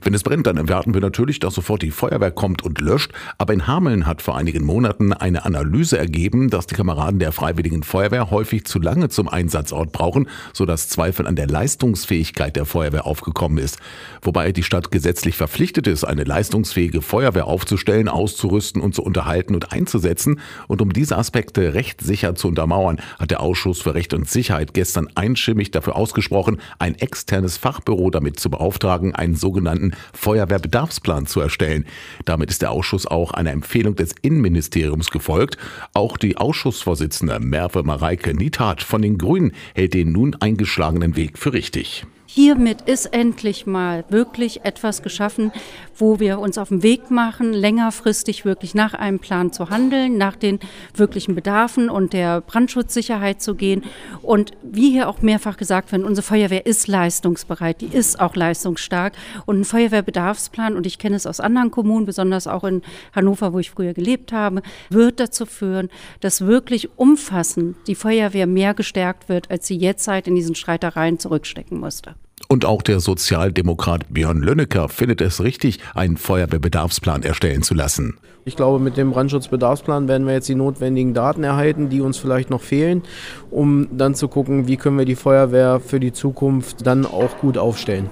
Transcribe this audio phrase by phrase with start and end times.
[0.00, 3.12] Wenn es brennt, dann erwarten wir natürlich, dass sofort die Feuerwehr kommt und löscht.
[3.38, 7.82] Aber in Hameln hat vor einigen Monaten eine Analyse ergeben, dass die Kameraden der Freiwilligen
[7.82, 13.58] Feuerwehr häufig zu lange zum Einsatzort brauchen, sodass Zweifel an der Leistungsfähigkeit der Feuerwehr aufgekommen
[13.58, 13.78] ist.
[14.22, 19.72] Wobei die Stadt gesetzlich verpflichtet ist, eine leistungsfähige Feuerwehr aufzustellen, auszurüsten und zu unterhalten und
[19.72, 20.40] einzusetzen.
[20.68, 25.08] Und um diese Aspekte rechtssicher zu untermauern, hat der Ausschuss für Recht und Sicherheit gestern
[25.14, 31.84] einstimmig dafür ausgesprochen, ein externes Fachbüro damit zu beauftragen, einen sogenannten sogenannten Feuerwehrbedarfsplan zu erstellen.
[32.24, 35.56] Damit ist der Ausschuss auch einer Empfehlung des Innenministeriums gefolgt.
[35.94, 41.52] Auch die Ausschussvorsitzende Merve Mareike Niethardt von den Grünen hält den nun eingeschlagenen Weg für
[41.52, 42.06] richtig.
[42.34, 45.52] Hiermit ist endlich mal wirklich etwas geschaffen,
[45.94, 50.36] wo wir uns auf den Weg machen, längerfristig wirklich nach einem Plan zu handeln, nach
[50.36, 50.58] den
[50.94, 53.82] wirklichen Bedarfen und der Brandschutzsicherheit zu gehen.
[54.22, 59.12] Und wie hier auch mehrfach gesagt wird, unsere Feuerwehr ist leistungsbereit, die ist auch leistungsstark.
[59.44, 62.80] Und ein Feuerwehrbedarfsplan, und ich kenne es aus anderen Kommunen, besonders auch in
[63.14, 68.72] Hannover, wo ich früher gelebt habe, wird dazu führen, dass wirklich umfassend die Feuerwehr mehr
[68.72, 72.14] gestärkt wird, als sie jetzt halt in diesen Streitereien zurückstecken musste.
[72.48, 78.18] Und auch der Sozialdemokrat Björn Lönnecker findet es richtig, einen Feuerwehrbedarfsplan erstellen zu lassen.
[78.44, 82.50] Ich glaube, mit dem Brandschutzbedarfsplan werden wir jetzt die notwendigen Daten erhalten, die uns vielleicht
[82.50, 83.02] noch fehlen,
[83.50, 87.56] um dann zu gucken, wie können wir die Feuerwehr für die Zukunft dann auch gut
[87.56, 88.10] aufstellen.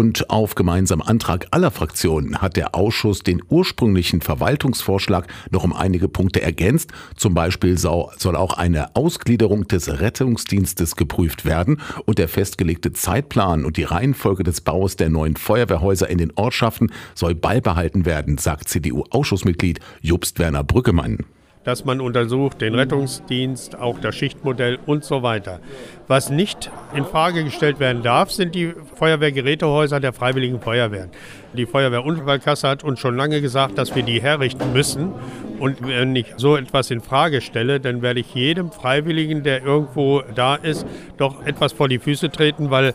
[0.00, 6.08] Und auf gemeinsamen Antrag aller Fraktionen hat der Ausschuss den ursprünglichen Verwaltungsvorschlag noch um einige
[6.08, 6.90] Punkte ergänzt.
[7.16, 13.76] Zum Beispiel soll auch eine Ausgliederung des Rettungsdienstes geprüft werden und der festgelegte Zeitplan und
[13.76, 19.80] die Reihenfolge des Baus der neuen Feuerwehrhäuser in den Ortschaften soll beibehalten werden, sagt CDU-Ausschussmitglied
[20.00, 21.26] Jobst Werner Brückemann
[21.64, 25.60] dass man untersucht den Rettungsdienst, auch das Schichtmodell und so weiter.
[26.08, 31.10] Was nicht in Frage gestellt werden darf, sind die Feuerwehrgerätehäuser der Freiwilligen Feuerwehren.
[31.52, 35.12] Die Feuerwehrunfallkasse hat uns schon lange gesagt, dass wir die herrichten müssen.
[35.58, 40.22] Und wenn ich so etwas in Frage stelle, dann werde ich jedem Freiwilligen, der irgendwo
[40.34, 40.86] da ist,
[41.18, 42.94] doch etwas vor die Füße treten, weil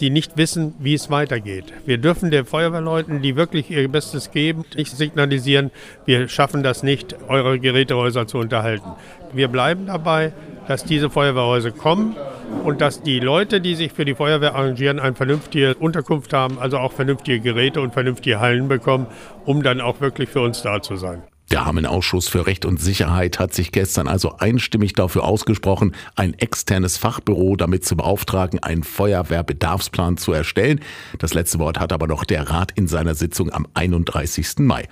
[0.00, 1.72] die nicht wissen, wie es weitergeht.
[1.86, 5.70] Wir dürfen den Feuerwehrleuten, die wirklich ihr Bestes geben, nicht signalisieren,
[6.04, 8.90] wir schaffen das nicht, eure Gerätehäuser zu unterhalten.
[9.32, 10.32] Wir bleiben dabei,
[10.68, 12.16] dass diese Feuerwehrhäuser kommen
[12.62, 16.78] und dass die Leute, die sich für die Feuerwehr arrangieren, eine vernünftige Unterkunft haben, also
[16.78, 19.06] auch vernünftige Geräte und vernünftige Hallen bekommen,
[19.44, 21.22] um dann auch wirklich für uns da zu sein.
[21.50, 26.96] Der Hameln-Ausschuss für Recht und Sicherheit hat sich gestern also einstimmig dafür ausgesprochen, ein externes
[26.96, 30.80] Fachbüro damit zu beauftragen, einen Feuerwehrbedarfsplan zu erstellen.
[31.18, 34.60] Das letzte Wort hat aber noch der Rat in seiner Sitzung am 31.
[34.60, 34.88] Mai.